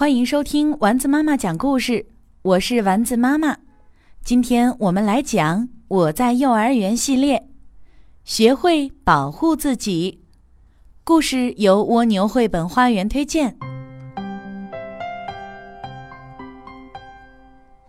[0.00, 2.06] 欢迎收听丸子妈妈讲故事，
[2.40, 3.58] 我是丸子妈妈。
[4.24, 7.50] 今天我们来讲《我在幼儿园》系列，
[8.24, 10.22] 学会保护自己。
[11.04, 13.58] 故事由蜗牛绘本花园推荐。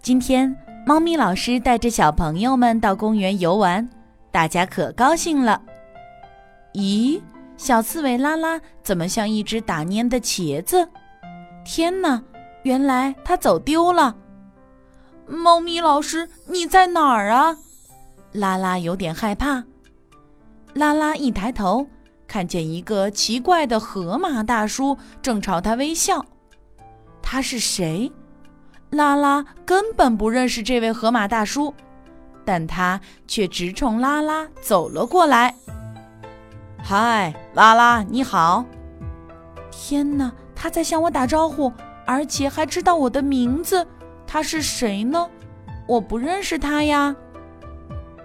[0.00, 3.90] 今天，猫咪老师带着小朋友们到公园游玩，
[4.30, 5.60] 大家可高兴了。
[6.74, 7.20] 咦，
[7.56, 10.88] 小刺猬拉拉怎么像一只打蔫的茄子？
[11.66, 12.22] 天哪！
[12.62, 14.16] 原来它走丢了。
[15.26, 17.56] 猫咪老师，你在哪儿啊？
[18.30, 19.64] 拉拉有点害怕。
[20.74, 21.84] 拉拉一抬头，
[22.28, 26.24] 看见一个奇怪的河马大叔正朝他微笑。
[27.20, 28.12] 他是谁？
[28.90, 31.74] 拉拉根本不认识这位河马大叔，
[32.44, 35.52] 但他却直冲拉拉走了过来。
[36.80, 38.64] 嗨，拉拉，你好！
[39.72, 40.30] 天哪！
[40.66, 41.72] 他在向我打招呼，
[42.04, 43.86] 而且还知道我的名字。
[44.26, 45.24] 他是谁呢？
[45.86, 47.14] 我不认识他呀。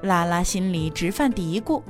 [0.01, 1.83] 拉拉心里直犯嘀咕。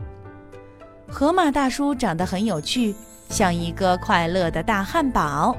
[1.09, 2.93] 河马大叔长得很有趣，
[3.29, 5.55] 像一个快乐的大汉堡，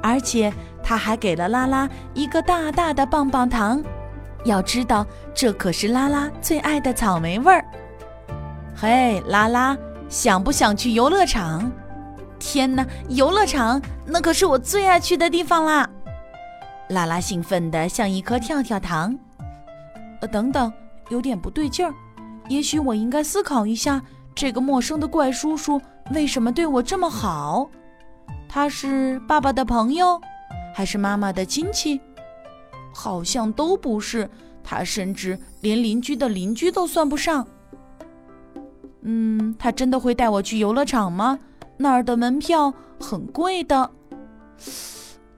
[0.00, 0.52] 而且
[0.84, 3.82] 他还给了拉拉一个大大的棒棒糖。
[4.44, 7.64] 要知道，这可是拉拉最爱的草莓味儿。
[8.76, 9.76] 嘿，拉拉，
[10.08, 11.68] 想不想去游乐场？
[12.38, 15.88] 天哪，游乐场那可是我最爱去的地方啦！
[16.90, 19.16] 拉拉兴奋的像一颗跳跳糖。
[20.20, 20.72] 呃，等等，
[21.10, 21.92] 有点不对劲儿。
[22.48, 24.02] 也许我应该思考一下，
[24.34, 25.80] 这个陌生的怪叔叔
[26.12, 27.68] 为什么对我这么好？
[28.48, 30.20] 他是爸爸的朋友，
[30.74, 32.00] 还是妈妈的亲戚？
[32.94, 34.28] 好像都不是，
[34.64, 37.46] 他甚至连邻居的邻居都算不上。
[39.02, 41.38] 嗯，他真的会带我去游乐场吗？
[41.78, 43.88] 那儿的门票很贵的，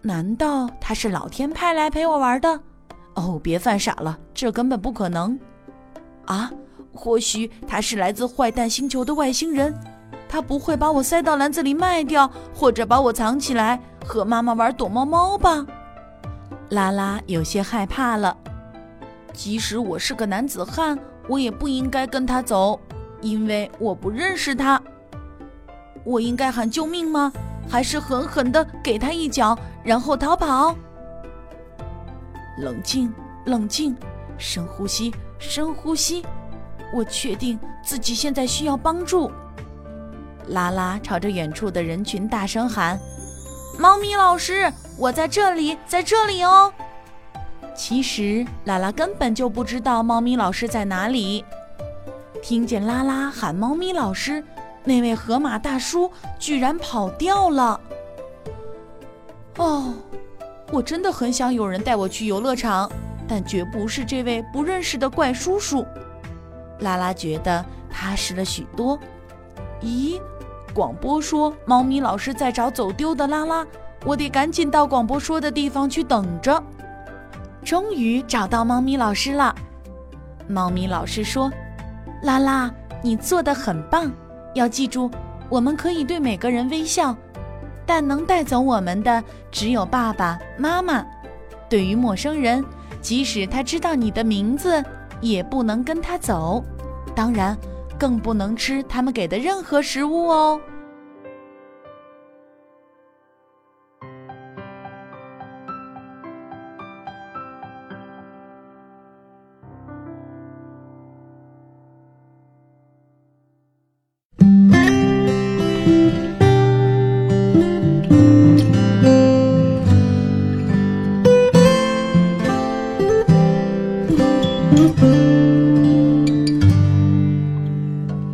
[0.00, 2.60] 难道他是老天派来陪我玩的？
[3.14, 5.38] 哦，别犯傻了，这根本不可能！
[6.24, 6.50] 啊，
[6.94, 9.74] 或许他是来自坏蛋星球的外星人，
[10.28, 15.66] 他不会把我塞到篮子里卖掉，或者把我藏起来和妈妈玩躲猫猫吧？
[16.70, 18.34] 拉拉有些害怕了。
[19.34, 22.80] 即使我是个男子汉，我也不应该跟他走，
[23.20, 24.80] 因为我不认识他。
[26.04, 27.32] 我应该喊救命吗？
[27.68, 30.74] 还是狠狠地给他一脚，然后逃跑？
[32.58, 33.12] 冷静，
[33.46, 33.96] 冷静，
[34.36, 36.24] 深呼吸，深呼吸。
[36.92, 39.30] 我确定自己现在需要帮助。
[40.48, 42.98] 拉拉朝着远处的人群大声喊
[43.78, 46.72] ：“猫咪老师，我在这里，在这里哦！”
[47.76, 51.44] 其实拉拉根本就不知道猫咪老师在哪里。
[52.42, 54.42] 听见拉拉喊“猫咪老师”。
[54.84, 57.80] 那位河马大叔居然跑掉了！
[59.58, 59.92] 哦，
[60.72, 62.90] 我真的很想有人带我去游乐场，
[63.28, 65.84] 但绝不是这位不认识的怪叔叔。
[66.78, 68.98] 拉拉觉得踏实了许多。
[69.82, 70.18] 咦，
[70.72, 73.66] 广播说猫咪老师在找走丢的拉拉，
[74.04, 76.62] 我得赶紧到广播说的地方去等着。
[77.62, 79.54] 终于找到猫咪老师了。
[80.48, 81.52] 猫咪老师说
[82.24, 82.70] ：“拉拉，
[83.02, 84.10] 你做的很棒。”
[84.54, 85.10] 要记住，
[85.48, 87.16] 我们可以对每个人微笑，
[87.86, 91.04] 但能带走我们的只有爸爸妈妈。
[91.68, 92.64] 对于陌生人，
[93.00, 94.84] 即使他知道你的名字，
[95.20, 96.64] 也不能跟他走。
[97.14, 97.56] 当然，
[97.98, 100.60] 更不能吃他们给的任何食物哦。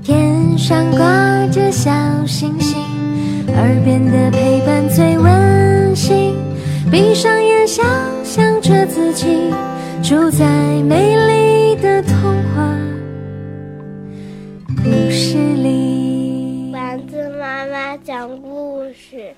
[0.02, 1.90] 天上挂着小
[2.26, 2.78] 星星，
[3.48, 6.34] 耳边的陪伴最温馨。
[6.90, 7.84] 闭上眼，想
[8.24, 9.52] 象着自己
[10.02, 10.46] 住在
[10.82, 12.14] 美丽的童
[12.54, 12.76] 话
[14.84, 16.70] 故事里。
[16.72, 19.34] 丸子妈妈讲故事。